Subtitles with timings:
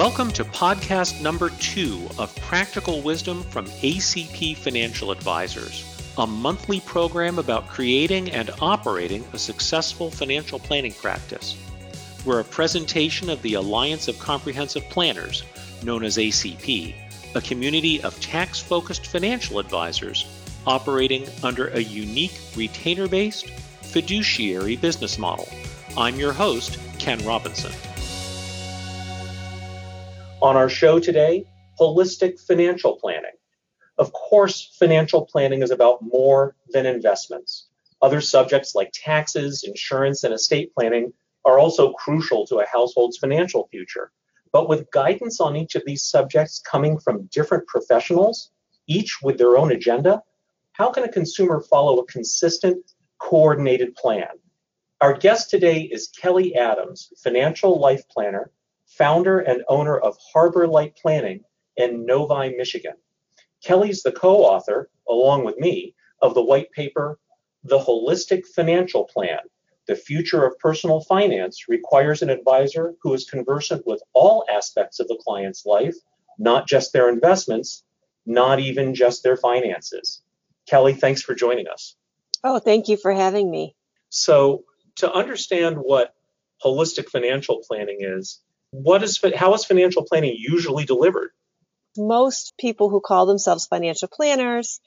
[0.00, 5.84] Welcome to podcast number two of Practical Wisdom from ACP Financial Advisors,
[6.16, 11.54] a monthly program about creating and operating a successful financial planning practice.
[12.24, 15.42] We're a presentation of the Alliance of Comprehensive Planners,
[15.82, 16.94] known as ACP,
[17.34, 20.24] a community of tax focused financial advisors
[20.66, 25.50] operating under a unique retainer based fiduciary business model.
[25.94, 27.72] I'm your host, Ken Robinson.
[30.42, 31.44] On our show today,
[31.78, 33.36] holistic financial planning.
[33.98, 37.68] Of course, financial planning is about more than investments.
[38.00, 41.12] Other subjects like taxes, insurance, and estate planning
[41.44, 44.12] are also crucial to a household's financial future.
[44.50, 48.50] But with guidance on each of these subjects coming from different professionals,
[48.86, 50.22] each with their own agenda,
[50.72, 54.28] how can a consumer follow a consistent, coordinated plan?
[55.02, 58.50] Our guest today is Kelly Adams, financial life planner,
[58.96, 61.44] founder and owner of Harbor Light Planning
[61.76, 62.94] in Novi, Michigan.
[63.62, 67.18] Kelly's the co author, along with me, of the white paper,
[67.64, 69.38] The Holistic Financial Plan
[69.86, 75.08] The Future of Personal Finance Requires an Advisor Who is Conversant with All Aspects of
[75.08, 75.96] the Client's Life,
[76.38, 77.84] not just their investments,
[78.26, 80.22] not even just their finances.
[80.66, 81.96] Kelly, thanks for joining us.
[82.42, 83.74] Oh, thank you for having me.
[84.08, 84.64] So,
[84.96, 86.14] to understand what
[86.64, 91.30] holistic financial planning is, what is how is financial planning usually delivered?
[91.96, 94.80] Most people who call themselves financial planners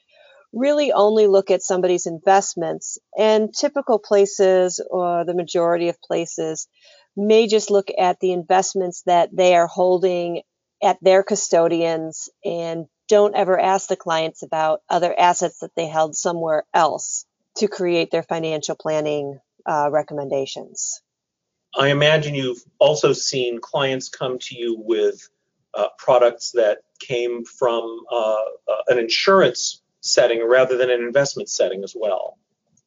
[0.52, 6.68] really only look at somebody's investments and typical places or the majority of places
[7.16, 10.42] may just look at the investments that they are holding
[10.82, 16.16] at their custodians and don't ever ask the clients about other assets that they held
[16.16, 17.26] somewhere else
[17.56, 21.02] to create their financial planning uh, recommendations.
[21.76, 25.28] I imagine you've also seen clients come to you with
[25.74, 28.34] uh, products that came from uh,
[28.68, 32.38] uh, an insurance setting rather than an investment setting as well.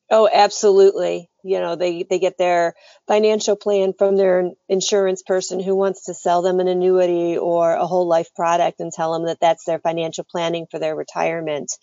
[0.09, 1.29] Oh, absolutely.
[1.43, 2.75] You know, they, they get their
[3.07, 7.85] financial plan from their insurance person who wants to sell them an annuity or a
[7.85, 11.73] whole life product and tell them that that's their financial planning for their retirement.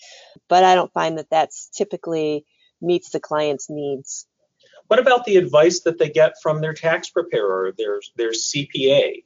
[0.48, 2.46] But I don't find that that's typically
[2.80, 4.26] meets the client's needs.
[4.94, 9.24] What about the advice that they get from their tax preparer, their their CPA?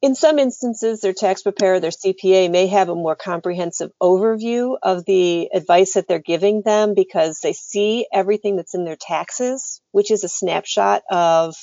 [0.00, 5.04] In some instances, their tax preparer, their CPA may have a more comprehensive overview of
[5.04, 10.10] the advice that they're giving them because they see everything that's in their taxes, which
[10.10, 11.54] is a snapshot of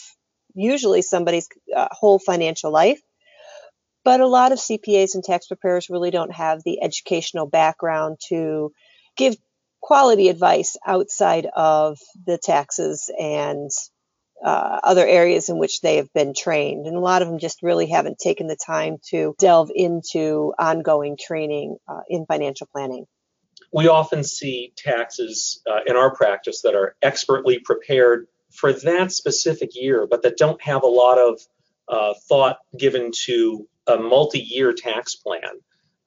[0.54, 3.02] usually somebody's uh, whole financial life.
[4.04, 8.74] But a lot of CPAs and tax preparers really don't have the educational background to
[9.18, 9.38] give
[9.86, 13.70] quality advice outside of the taxes and
[14.44, 16.88] uh, other areas in which they have been trained.
[16.88, 21.18] And a lot of them just really haven't taken the time to delve into ongoing
[21.22, 23.06] training uh, in financial planning.
[23.72, 29.76] We often see taxes uh, in our practice that are expertly prepared for that specific
[29.76, 31.40] year, but that don't have a lot of
[31.88, 35.62] uh, thought given to a multi year tax plan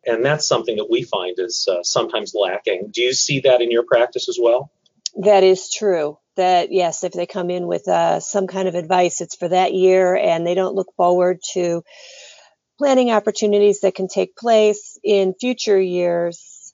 [0.09, 2.91] and that's something that we find is uh, sometimes lacking.
[2.93, 4.71] Do you see that in your practice as well?
[5.23, 6.19] That is true.
[6.37, 9.75] That yes, if they come in with uh, some kind of advice, it's for that
[9.75, 11.83] year, and they don't look forward to
[12.79, 16.73] planning opportunities that can take place in future years.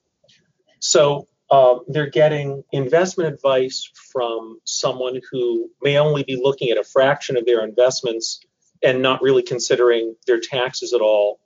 [0.78, 6.84] So uh, they're getting investment advice from someone who may only be looking at a
[6.84, 8.40] fraction of their investments
[8.82, 11.40] and not really considering their taxes at all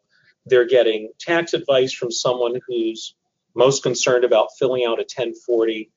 [0.49, 3.15] they're getting tax advice from someone who's
[3.55, 5.91] most concerned about filling out a 1040.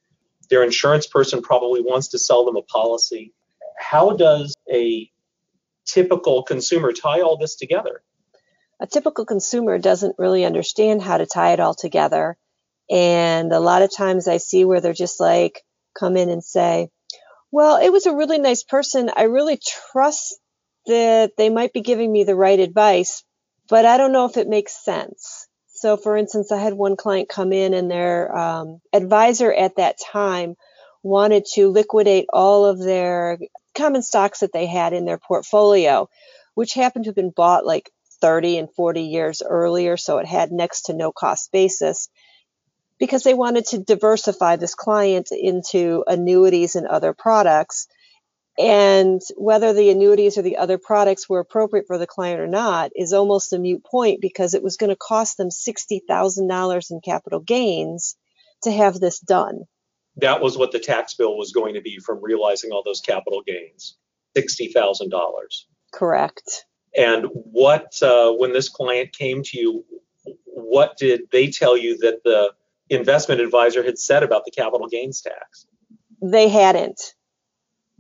[0.50, 3.34] Their insurance person probably wants to sell them a policy.
[3.78, 5.10] How does a
[5.86, 8.02] typical consumer tie all this together?
[8.80, 12.38] A typical consumer doesn't really understand how to tie it all together.
[12.90, 15.62] And a lot of times I see where they're just like,
[15.98, 16.90] come in and say,
[17.52, 19.12] well, it was a really nice person.
[19.16, 19.60] I really
[19.92, 20.40] trust
[20.88, 23.24] that they might be giving me the right advice,
[23.72, 25.48] but I don't know if it makes sense.
[25.70, 29.96] So, for instance, I had one client come in and their um, advisor at that
[30.12, 30.56] time
[31.04, 33.40] wanted to liquidate all of their
[33.74, 36.10] common stocks that they had in their portfolio,
[36.54, 37.90] which happened to have been bought like
[38.20, 39.96] 30 and 40 years earlier.
[39.96, 42.10] So it had next to no cost basis
[43.00, 47.88] because they wanted to diversify this client into annuities and other products.
[48.62, 52.92] And whether the annuities or the other products were appropriate for the client or not
[52.96, 57.40] is almost a mute point because it was going to cost them $60,000 in capital
[57.40, 58.16] gains
[58.62, 59.62] to have this done.
[60.18, 63.42] That was what the tax bill was going to be from realizing all those capital
[63.42, 63.98] gains
[64.38, 65.10] $60,000.
[65.92, 66.66] Correct.
[66.96, 69.86] And what, uh, when this client came to you,
[70.46, 72.52] what did they tell you that the
[72.90, 75.66] investment advisor had said about the capital gains tax?
[76.22, 77.16] They hadn't.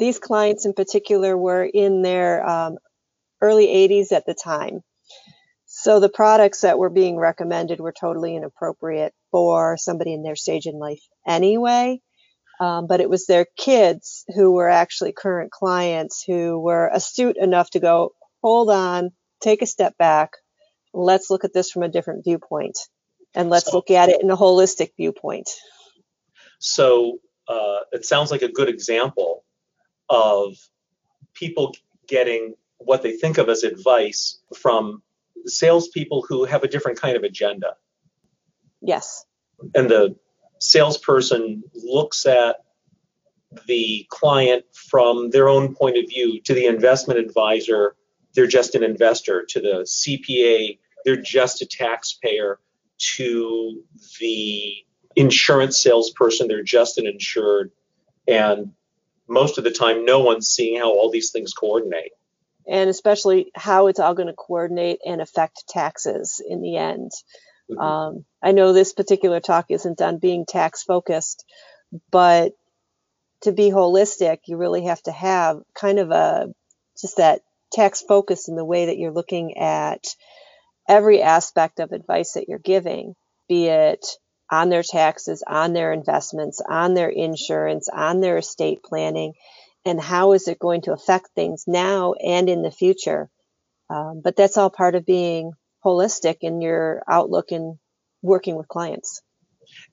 [0.01, 2.79] These clients in particular were in their um,
[3.39, 4.81] early 80s at the time.
[5.67, 10.65] So the products that were being recommended were totally inappropriate for somebody in their stage
[10.65, 12.01] in life anyway.
[12.59, 17.69] Um, but it was their kids who were actually current clients who were astute enough
[17.69, 20.31] to go, hold on, take a step back,
[20.95, 22.79] let's look at this from a different viewpoint
[23.35, 25.51] and let's so, look at it in a holistic viewpoint.
[26.57, 29.43] So uh, it sounds like a good example
[30.11, 30.57] of
[31.33, 31.75] people
[32.07, 35.01] getting what they think of as advice from
[35.45, 37.75] salespeople who have a different kind of agenda.
[38.81, 39.25] Yes.
[39.73, 40.15] And the
[40.59, 42.57] salesperson looks at
[43.67, 47.95] the client from their own point of view to the investment advisor
[48.33, 52.59] they're just an investor, to the CPA, they're just a taxpayer,
[53.17, 53.83] to
[54.19, 54.73] the
[55.15, 57.71] insurance salesperson, they're just an insured.
[58.27, 58.73] And
[59.31, 62.11] most of the time, no one's seeing how all these things coordinate.
[62.67, 67.11] And especially how it's all going to coordinate and affect taxes in the end.
[67.69, 67.79] Mm-hmm.
[67.79, 71.45] Um, I know this particular talk isn't on being tax focused,
[72.11, 72.53] but
[73.41, 76.53] to be holistic, you really have to have kind of a
[76.99, 77.41] just that
[77.71, 80.03] tax focus in the way that you're looking at
[80.87, 83.15] every aspect of advice that you're giving,
[83.47, 84.05] be it
[84.51, 89.33] on their taxes, on their investments, on their insurance, on their estate planning,
[89.85, 93.29] and how is it going to affect things now and in the future.
[93.89, 95.53] Um, but that's all part of being
[95.83, 97.77] holistic in your outlook and
[98.21, 99.21] working with clients.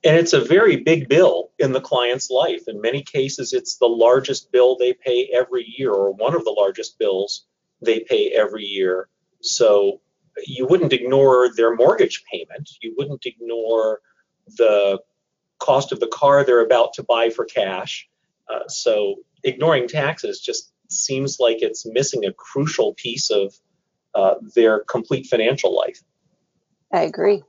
[0.03, 2.63] And it's a very big bill in the client's life.
[2.67, 6.51] In many cases, it's the largest bill they pay every year, or one of the
[6.51, 7.45] largest bills
[7.81, 9.07] they pay every year.
[9.41, 10.01] So
[10.45, 12.69] you wouldn't ignore their mortgage payment.
[12.81, 14.01] You wouldn't ignore
[14.57, 14.99] the
[15.59, 18.07] cost of the car they're about to buy for cash.
[18.49, 23.53] Uh, so ignoring taxes just seems like it's missing a crucial piece of
[24.15, 26.01] uh, their complete financial life.
[26.91, 27.43] I agree.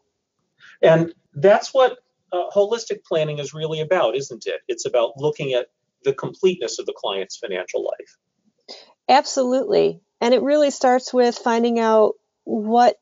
[0.83, 1.99] And that's what
[2.33, 4.61] uh, holistic planning is really about, isn't it?
[4.69, 5.69] It's about looking at
[6.05, 8.77] the completeness of the client's financial life.
[9.09, 10.01] Absolutely.
[10.21, 12.15] And it really starts with finding out
[12.45, 12.99] what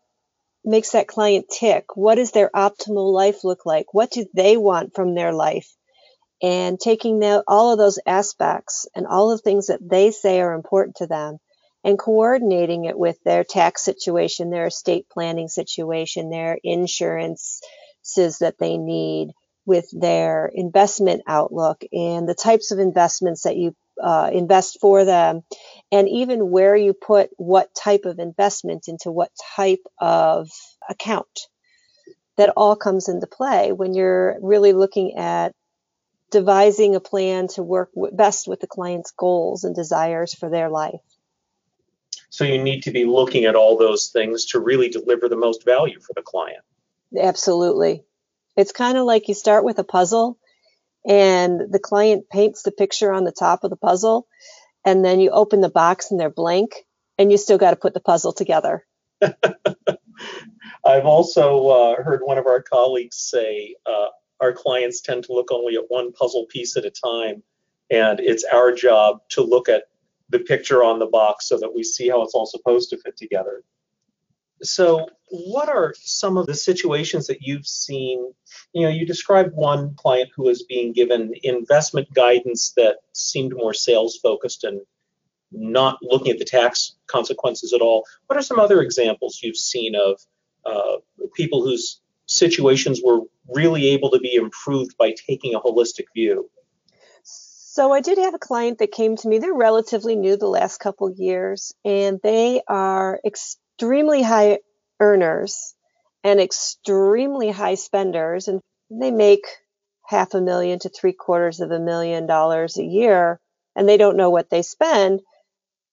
[0.69, 1.97] makes that client tick.
[1.97, 3.93] What does their optimal life look like?
[3.93, 5.69] What do they want from their life?
[6.43, 10.55] And taking that, all of those aspects and all the things that they say are
[10.55, 11.39] important to them
[11.83, 17.61] and coordinating it with their tax situation, their estate planning situation, their insurances
[18.41, 19.33] that they need,
[19.69, 25.43] with their investment outlook and the types of investments that you uh, invest for them,
[25.91, 30.51] and even where you put what type of investment into what type of
[30.89, 31.49] account.
[32.37, 35.53] That all comes into play when you're really looking at
[36.31, 41.01] devising a plan to work best with the client's goals and desires for their life.
[42.31, 45.65] So you need to be looking at all those things to really deliver the most
[45.65, 46.63] value for the client.
[47.19, 48.05] Absolutely.
[48.57, 50.39] It's kind of like you start with a puzzle
[51.09, 54.29] and the client paints the picture on the top of the puzzle
[54.85, 56.87] and then you open the box and they're blank
[57.17, 58.87] and you still got to put the puzzle together.
[60.85, 65.51] I've also uh, heard one of our colleagues say uh, our clients tend to look
[65.51, 67.43] only at one puzzle piece at a time
[67.91, 69.85] and it's our job to look at
[70.29, 73.17] the picture on the box so that we see how it's all supposed to fit
[73.17, 73.65] together
[74.63, 78.33] so what are some of the situations that you've seen?
[78.73, 83.75] You know, you described one client who was being given investment guidance that seemed more
[83.75, 84.81] sales focused and
[85.51, 88.05] not looking at the tax consequences at all.
[88.27, 90.21] What are some other examples you've seen of
[90.67, 90.97] uh,
[91.35, 96.51] people whose situations were really able to be improved by taking a holistic view?
[97.23, 99.39] So I did have a client that came to me.
[99.39, 103.21] They're relatively new the last couple years, and they are
[103.79, 104.59] extremely high
[104.99, 105.75] earners
[106.25, 109.47] and extremely high spenders, and they make
[110.05, 113.39] half a million to three quarters of a million dollars a year,
[113.77, 115.21] and they don't know what they spend,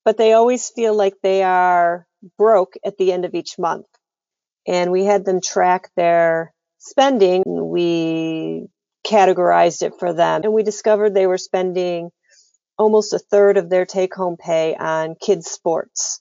[0.04, 3.86] but they always feel like they are broke at the end of each month.
[4.66, 7.44] And we had them track their spending.
[7.46, 8.66] We
[9.06, 12.10] categorized it for them, and we discovered they were spending
[12.76, 16.20] almost a third of their take home pay on kids' sports.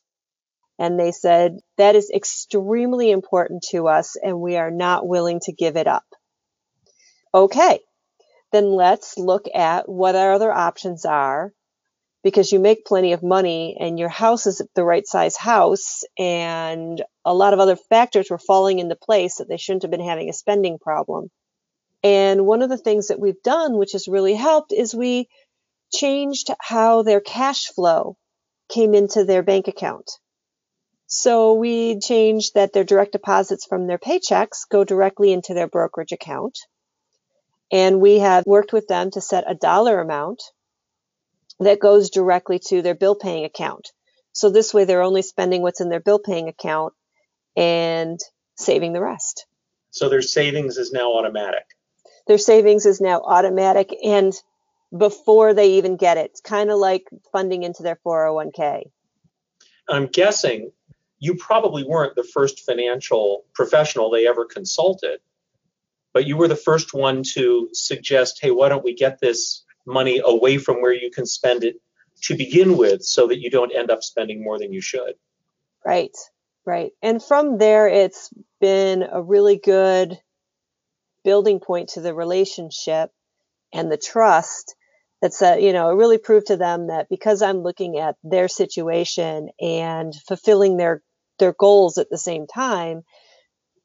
[0.77, 5.53] And they said, that is extremely important to us and we are not willing to
[5.53, 6.05] give it up.
[7.33, 7.79] Okay,
[8.51, 11.53] then let's look at what our other options are
[12.23, 17.03] because you make plenty of money and your house is the right size house and
[17.23, 20.29] a lot of other factors were falling into place that they shouldn't have been having
[20.29, 21.29] a spending problem.
[22.03, 25.27] And one of the things that we've done, which has really helped, is we
[25.93, 28.17] changed how their cash flow
[28.69, 30.11] came into their bank account.
[31.07, 36.11] So we changed that their direct deposits from their paychecks go directly into their brokerage
[36.11, 36.57] account.
[37.71, 40.41] And we have worked with them to set a dollar amount
[41.59, 43.91] that goes directly to their bill paying account.
[44.33, 46.93] So this way they're only spending what's in their bill paying account
[47.55, 48.19] and
[48.55, 49.45] saving the rest.
[49.91, 51.63] So their savings is now automatic.
[52.27, 54.33] Their savings is now automatic and
[54.95, 56.31] before they even get it.
[56.31, 58.83] It's kind of like funding into their 401k.
[59.87, 60.71] I'm guessing
[61.25, 65.19] you probably weren't the first financial professional they ever consulted,
[66.13, 70.21] but you were the first one to suggest, hey, why don't we get this money
[70.23, 71.81] away from where you can spend it
[72.21, 75.15] to begin with so that you don't end up spending more than you should?
[75.83, 76.15] Right,
[76.63, 76.91] right.
[77.01, 78.29] And from there, it's
[78.61, 80.19] been a really good
[81.23, 83.09] building point to the relationship
[83.73, 84.75] and the trust
[85.21, 88.47] that's a, you know, it really proved to them that because I'm looking at their
[88.47, 91.01] situation and fulfilling their
[91.39, 93.03] their goals at the same time,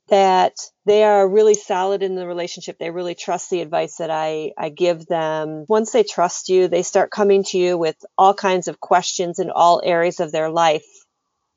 [0.08, 0.54] that
[0.86, 2.78] they are really solid in the relationship.
[2.78, 5.64] They really trust the advice that I, I give them.
[5.68, 9.50] Once they trust you, they start coming to you with all kinds of questions in
[9.50, 10.86] all areas of their life.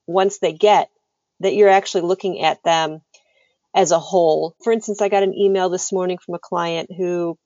[0.06, 0.90] Once they get
[1.40, 3.02] that you're actually looking at them
[3.76, 4.56] as a whole.
[4.64, 7.38] For instance, I got an email this morning from a client who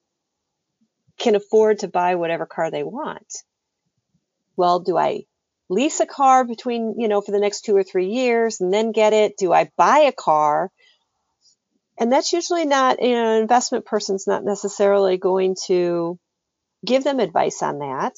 [1.18, 3.26] can afford to buy whatever car they want.
[4.56, 5.24] Well, do I
[5.70, 8.92] lease a car between, you know, for the next two or three years and then
[8.92, 9.38] get it?
[9.38, 10.72] Do I buy a car?
[12.00, 16.20] And that's usually not, you know, an investment person's not necessarily going to
[16.86, 18.14] give them advice on that.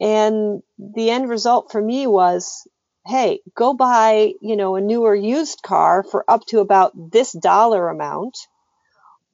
[0.00, 2.66] And the end result for me was,
[3.06, 7.88] hey, go buy, you know, a newer used car for up to about this dollar
[7.88, 8.36] amount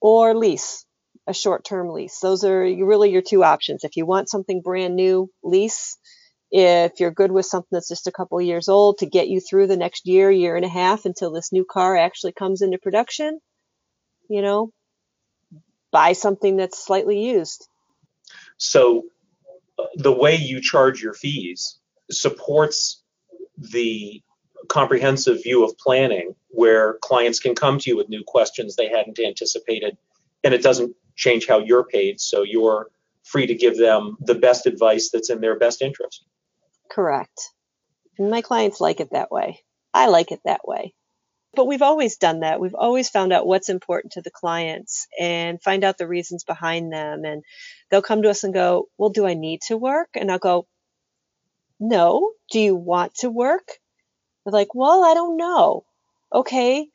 [0.01, 0.85] or lease
[1.27, 2.19] a short term lease.
[2.19, 3.85] Those are really your two options.
[3.85, 5.97] If you want something brand new, lease.
[6.55, 9.69] If you're good with something that's just a couple years old to get you through
[9.69, 13.41] the next year, year and a half until this new car actually comes into production,
[14.29, 14.71] you know,
[15.91, 17.67] buy something that's slightly used.
[18.59, 19.05] So
[19.95, 21.79] the way you charge your fees
[22.11, 23.03] supports
[23.57, 24.23] the
[24.69, 29.19] comprehensive view of planning where clients can come to you with new questions they hadn't
[29.19, 29.97] anticipated
[30.45, 32.21] and it doesn't change how you're paid.
[32.21, 32.91] So you're
[33.25, 36.25] free to give them the best advice that's in their best interest.
[36.93, 37.51] Correct.
[38.19, 39.61] My clients like it that way.
[39.95, 40.95] I like it that way.
[41.55, 42.61] But we've always done that.
[42.61, 46.93] We've always found out what's important to the clients and find out the reasons behind
[46.93, 47.25] them.
[47.25, 47.43] And
[47.91, 50.09] they'll come to us and go, Well, do I need to work?
[50.15, 50.67] And I'll go,
[51.81, 52.33] No.
[52.51, 53.69] Do you want to work?
[54.45, 55.85] They're like, Well, I don't know.
[56.33, 56.89] Okay.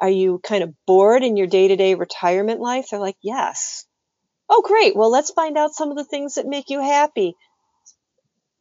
[0.00, 2.88] Are you kind of bored in your day to day retirement life?
[2.90, 3.86] They're like, yes.
[4.48, 4.96] Oh, great.
[4.96, 7.34] Well, let's find out some of the things that make you happy.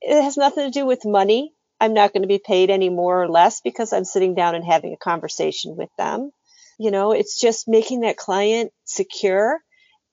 [0.02, 1.54] It has nothing to do with money.
[1.80, 4.66] I'm not going to be paid any more or less because I'm sitting down and
[4.66, 6.32] having a conversation with them.
[6.80, 9.60] You know, it's just making that client secure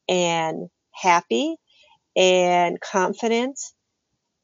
[0.09, 1.57] and happy
[2.17, 3.59] and confident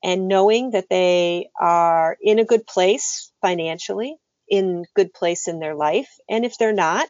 [0.02, 4.16] and knowing that they are in a good place financially
[4.48, 6.08] in good place in their life.
[6.28, 7.08] And if they're not,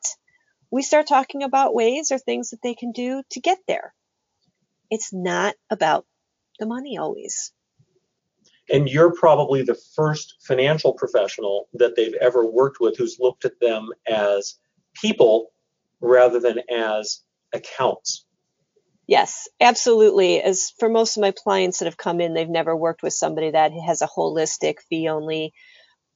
[0.71, 3.95] we start talking about ways or things that they can do to get there.
[4.91, 6.07] It's not about
[6.59, 7.53] the money always.
[8.71, 13.61] And you're probably the first financial professional that they've ever worked with who's looked at
[13.61, 14.57] them as
[14.95, 15.53] people
[16.01, 17.21] rather than as
[17.53, 18.25] accounts.
[19.07, 20.43] Yes, absolutely.
[20.43, 23.51] As for most of my clients that have come in, they've never worked with somebody
[23.51, 25.53] that has a holistic fee only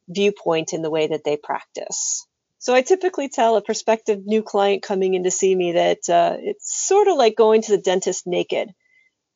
[0.09, 2.27] viewpoint in the way that they practice.
[2.59, 6.37] So I typically tell a prospective new client coming in to see me that uh,
[6.41, 8.71] it's sort of like going to the dentist naked.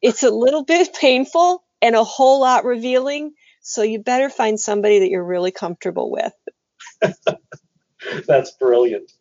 [0.01, 3.33] It's a little bit painful and a whole lot revealing.
[3.61, 6.33] So you better find somebody that you're really comfortable with.
[8.27, 9.13] That's brilliant.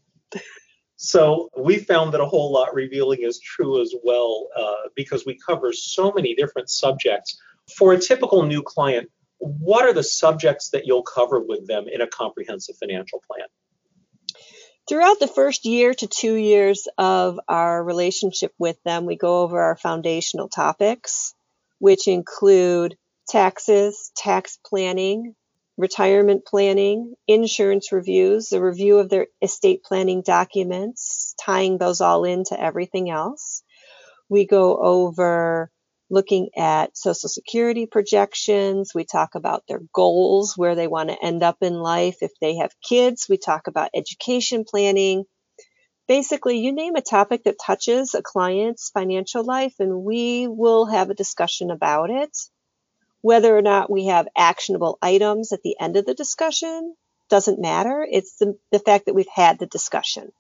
[0.96, 5.38] So we found that a whole lot revealing is true as well uh, because we
[5.46, 7.42] cover so many different subjects.
[7.76, 12.02] For a typical new client, what are the subjects that you'll cover with them in
[12.02, 13.48] a comprehensive financial plan?
[14.88, 19.60] Throughout the first year to two years of our relationship with them, we go over
[19.60, 21.34] our foundational topics,
[21.82, 22.96] which include
[23.28, 25.34] taxes, tax planning,
[25.78, 32.56] retirement planning, insurance reviews, the review of their estate planning documents, tying those all into
[32.62, 33.64] everything else.
[34.30, 35.72] We go over
[36.12, 38.92] looking at Social Security projections.
[38.94, 42.18] We talk about their goals, where they want to end up in life.
[42.22, 45.24] If they have kids, we talk about education planning.
[46.12, 51.10] Basically, you name a topic that touches a client's financial life, and we will have
[51.10, 52.38] a discussion about it.
[53.22, 56.98] Whether or not we have actionable items at the end of the discussion
[57.30, 58.06] doesn't matter.
[58.12, 60.34] It's the, the fact that we've had the discussion.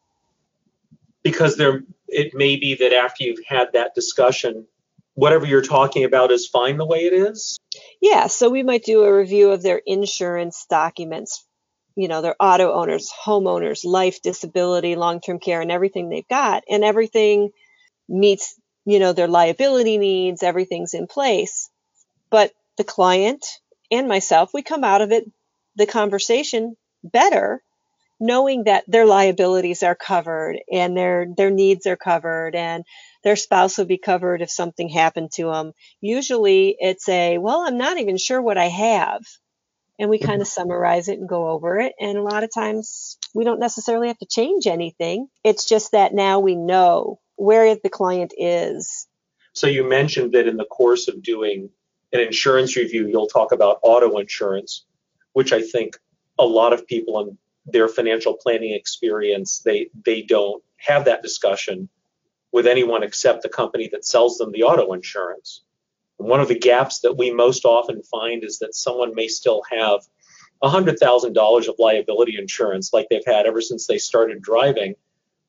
[1.24, 4.68] Because there, it may be that after you've had that discussion,
[5.14, 7.58] whatever you're talking about is fine the way it is?
[8.02, 11.46] Yeah, so we might do a review of their insurance documents,
[11.96, 16.64] you know, their auto owners, homeowners, life, disability, long term care, and everything they've got.
[16.70, 17.52] And everything
[18.10, 18.56] meets,
[18.86, 21.70] you know, their liability needs, everything's in place.
[22.30, 23.46] But the client
[23.92, 25.30] and myself, we come out of it,
[25.76, 27.62] the conversation better
[28.20, 32.86] knowing that their liabilities are covered and their their needs are covered and
[33.24, 35.74] their spouse will be covered if something happened to them.
[36.02, 39.22] Usually it's a, well, I'm not even sure what I have.
[40.02, 40.62] And we kind of mm-hmm.
[40.62, 41.94] summarize it and go over it.
[42.00, 45.28] And a lot of times we don't necessarily have to change anything.
[45.44, 49.08] It's just that now we know where the client is.
[49.54, 51.70] So you mentioned that in the course of doing
[52.12, 54.86] an insurance review, you'll talk about auto insurance,
[55.34, 55.98] which I think
[56.40, 61.90] a lot of people in their financial planning experience, they, they don't have that discussion
[62.52, 65.62] with anyone except the company that sells them the auto insurance.
[66.22, 70.02] One of the gaps that we most often find is that someone may still have
[70.64, 74.96] $100,000 of liability insurance like they've had ever since they started driving,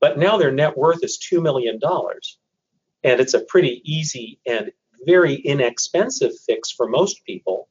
[0.01, 1.79] but now their net worth is $2 million.
[3.05, 4.73] And it's a pretty easy and
[5.05, 7.69] very inexpensive fix for most people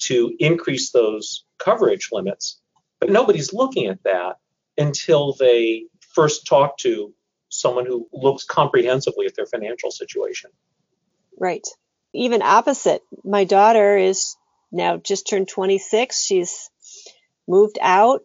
[0.00, 2.60] to increase those coverage limits.
[2.98, 4.36] But nobody's looking at that
[4.76, 7.14] until they first talk to
[7.48, 10.50] someone who looks comprehensively at their financial situation.
[11.38, 11.66] Right.
[12.12, 14.36] Even opposite, my daughter is
[14.72, 16.22] now just turned 26.
[16.22, 16.70] She's
[17.46, 18.22] moved out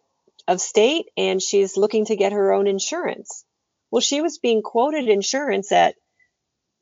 [0.48, 3.44] of state and she's looking to get her own insurance.
[3.90, 5.96] Well, she was being quoted insurance at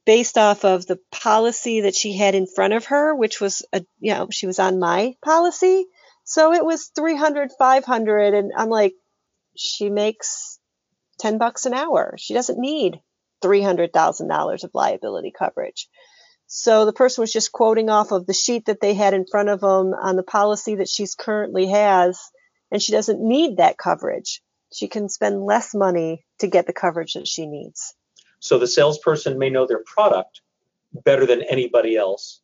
[0.05, 3.85] based off of the policy that she had in front of her, which was a,
[4.01, 5.87] you know, she was on my policy.
[6.25, 8.35] So it was 300, 500.
[8.35, 8.95] And I'm like,
[9.57, 10.59] she makes
[11.21, 12.17] 10 bucks an hour.
[12.19, 13.01] She doesn't need
[13.43, 15.88] $300,000 of liability coverage.
[16.47, 19.49] So the person was just quoting off of the sheet that they had in front
[19.49, 22.21] of them on the policy that she's currently has,
[22.71, 24.43] and she doesn't need that coverage.
[24.73, 27.95] She can spend less money to get the coverage that she needs.
[28.41, 30.43] So the salesperson may know their product
[30.93, 32.41] better than anybody else,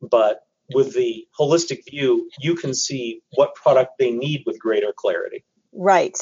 [0.00, 5.44] but with the holistic view, you can see what product they need with greater clarity.
[5.72, 6.16] Right.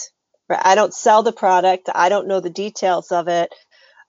[0.49, 1.89] I don't sell the product.
[1.93, 3.53] I don't know the details of it.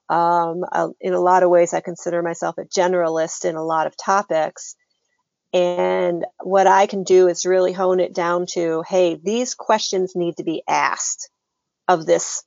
[0.08, 0.64] Um,
[1.00, 4.74] in a lot of ways, I consider myself a generalist in a lot of topics.
[5.52, 10.36] And what I can do is really hone it down to, hey, these questions need
[10.36, 11.30] to be asked
[11.86, 12.44] of this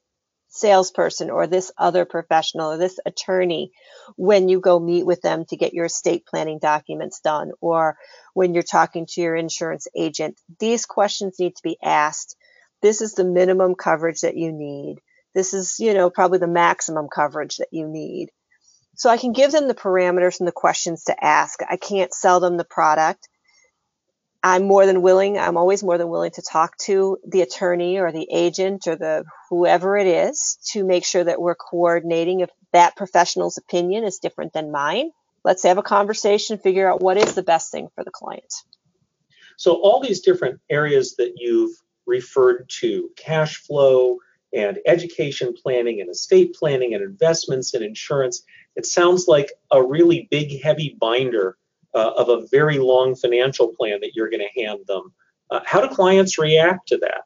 [0.49, 3.71] salesperson or this other professional or this attorney
[4.17, 7.97] when you go meet with them to get your estate planning documents done or
[8.33, 10.39] when you're talking to your insurance agent.
[10.59, 12.35] These questions need to be asked
[12.81, 14.97] this is the minimum coverage that you need.
[15.33, 18.29] This is, you know, probably the maximum coverage that you need.
[18.95, 21.59] So I can give them the parameters and the questions to ask.
[21.67, 23.27] I can't sell them the product.
[24.43, 28.11] I'm more than willing, I'm always more than willing to talk to the attorney or
[28.11, 32.95] the agent or the whoever it is to make sure that we're coordinating if that
[32.95, 35.11] professional's opinion is different than mine.
[35.43, 38.51] Let's have a conversation, figure out what is the best thing for the client.
[39.57, 41.75] So all these different areas that you've
[42.07, 44.17] referred to cash flow
[44.53, 48.43] and education planning and estate planning and investments and insurance.
[48.75, 51.57] It sounds like a really big, heavy binder
[51.93, 55.13] uh, of a very long financial plan that you're going to hand them.
[55.49, 57.23] Uh, how do clients react to that?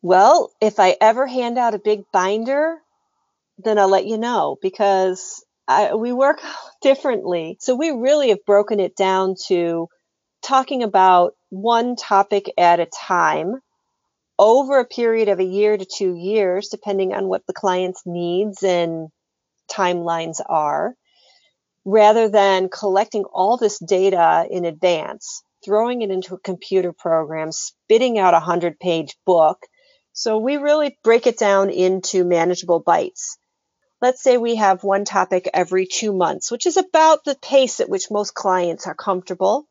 [0.00, 2.78] Well, if I ever hand out a big binder,
[3.58, 6.40] then I'll let you know because I, we work
[6.82, 7.56] differently.
[7.60, 9.88] So we really have broken it down to
[10.42, 13.60] talking about one topic at a time
[14.38, 18.62] over a period of a year to two years, depending on what the client's needs
[18.62, 19.08] and
[19.70, 20.94] timelines are,
[21.84, 28.18] rather than collecting all this data in advance, throwing it into a computer program, spitting
[28.18, 29.58] out a 100 page book.
[30.12, 33.38] So we really break it down into manageable bites.
[34.00, 37.88] Let's say we have one topic every two months, which is about the pace at
[37.88, 39.66] which most clients are comfortable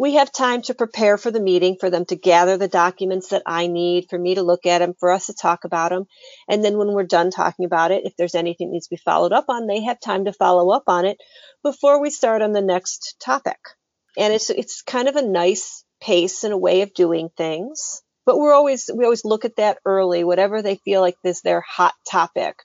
[0.00, 3.42] we have time to prepare for the meeting, for them to gather the documents that
[3.44, 6.06] I need, for me to look at them, for us to talk about them.
[6.48, 9.02] And then when we're done talking about it, if there's anything that needs to be
[9.04, 11.18] followed up on, they have time to follow up on it
[11.62, 13.58] before we start on the next topic.
[14.16, 18.00] And it's it's kind of a nice pace and a way of doing things.
[18.24, 21.60] But we're always we always look at that early, whatever they feel like is their
[21.60, 22.56] hot topic.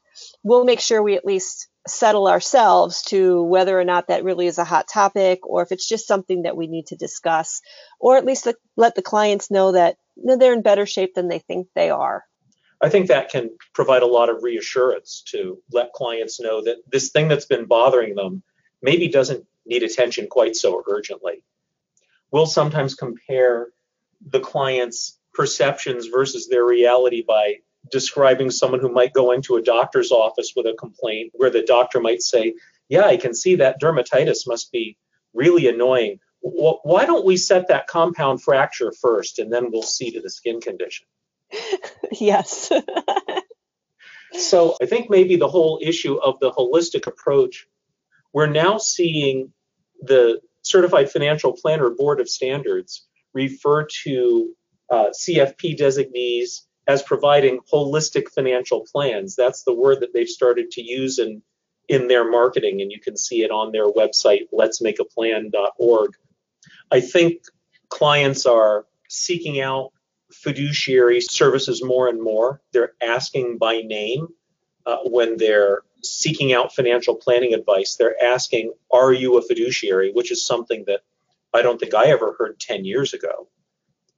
[0.42, 4.58] We'll make sure we at least settle ourselves to whether or not that really is
[4.58, 7.62] a hot topic or if it's just something that we need to discuss
[8.00, 11.28] or at least let the clients know that you know, they're in better shape than
[11.28, 12.24] they think they are.
[12.82, 17.12] I think that can provide a lot of reassurance to let clients know that this
[17.12, 18.44] thing that's been bothering them
[18.82, 21.44] maybe doesn't need attention quite so urgently.
[22.32, 23.70] We'll sometimes compare
[24.26, 27.56] the client's perceptions versus their reality by
[27.92, 32.00] describing someone who might go into a doctor's office with a complaint where the doctor
[32.00, 32.56] might say,
[32.90, 34.98] Yeah, I can see that dermatitis must be
[35.34, 36.20] really annoying.
[36.42, 40.62] Why don't we set that compound fracture first and then we'll see to the skin
[40.62, 41.08] condition?
[42.12, 42.72] yes.
[44.34, 47.68] so I think maybe the whole issue of the holistic approach,
[48.32, 49.54] we're now seeing
[50.02, 54.56] the Certified Financial Planner Board of Standards refer to
[54.90, 59.36] uh, CFP designees as providing holistic financial plans.
[59.36, 61.42] That's the word that they've started to use in
[61.88, 66.12] in their marketing, and you can see it on their website, letsmakeaplan.org.
[66.92, 67.44] I think
[67.90, 69.92] clients are seeking out
[70.32, 72.62] fiduciary services more and more.
[72.74, 74.30] They're asking by name
[74.86, 77.96] uh, when they're seeking out financial planning advice.
[77.96, 80.12] They're asking, Are you a fiduciary?
[80.12, 81.02] which is something that
[81.54, 83.48] I don't think I ever heard 10 years ago.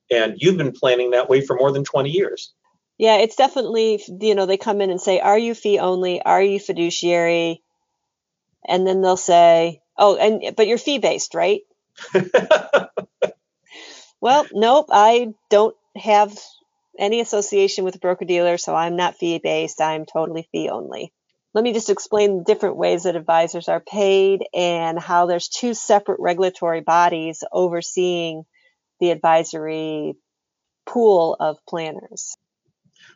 [0.09, 2.53] And you've been planning that way for more than 20 years.
[2.97, 6.21] Yeah, it's definitely, you know, they come in and say, Are you fee only?
[6.21, 7.61] Are you fiduciary?
[8.67, 11.61] And then they'll say, Oh, and but you're fee based, right?
[14.21, 16.37] well, nope, I don't have
[16.97, 19.81] any association with a broker dealer, so I'm not fee based.
[19.81, 21.13] I'm totally fee only.
[21.53, 25.73] Let me just explain the different ways that advisors are paid and how there's two
[25.73, 28.45] separate regulatory bodies overseeing
[28.99, 30.15] the advisory
[30.85, 32.35] pool of planners.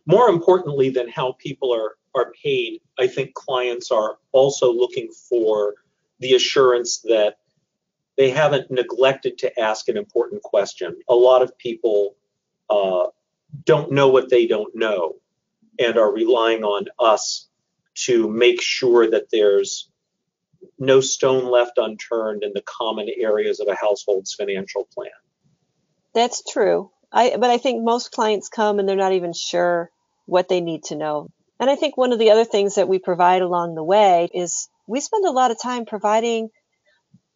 [0.06, 5.76] More importantly than how people are, are paid, I think clients are also looking for
[6.20, 7.38] the assurance that
[8.18, 10.98] they haven't neglected to ask an important question.
[11.10, 12.16] A lot of people
[12.70, 13.08] uh,
[13.66, 15.16] don't know what they don't know
[15.80, 17.48] and are relying on us
[17.94, 19.90] to make sure that there's
[20.78, 25.10] no stone left unturned in the common areas of a household's financial plan.
[26.14, 26.92] That's true.
[27.12, 29.90] I but I think most clients come and they're not even sure
[30.26, 31.30] what they need to know.
[31.60, 34.70] And I think one of the other things that we provide along the way is
[34.88, 36.50] we spend a lot of time providing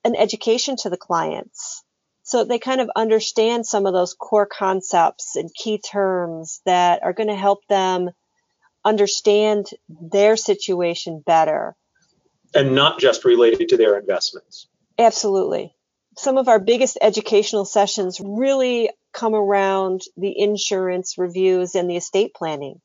[0.03, 1.83] an education to the clients
[2.25, 7.13] so they kind of understand some of those core concepts and key terms that are
[7.13, 8.09] going to help them
[8.83, 11.75] understand their situation better.
[12.55, 14.67] And not just related to their investments.
[14.97, 15.74] Absolutely
[16.17, 22.33] some of our biggest educational sessions really come around the insurance reviews and the estate
[22.33, 22.81] planning.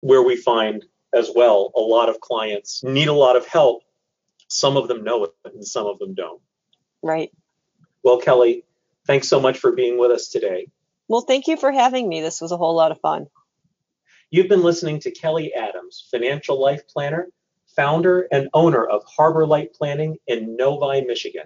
[0.00, 0.84] Where we find
[1.14, 3.82] as well a lot of clients need a lot of help.
[4.48, 6.40] Some of them know it and some of them don't.
[7.02, 7.30] Right.
[8.02, 8.64] Well, Kelly,
[9.06, 10.68] thanks so much for being with us today.
[11.08, 12.20] Well, thank you for having me.
[12.20, 13.26] This was a whole lot of fun.
[14.30, 17.28] You've been listening to Kelly Adams, financial life planner,
[17.76, 21.44] founder and owner of Harbor Light Planning in Novi, Michigan.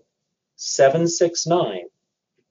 [0.56, 1.82] 769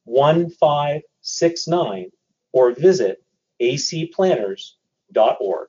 [0.04, 2.12] 1569
[2.52, 3.24] or visit
[3.60, 5.67] acplanners.org.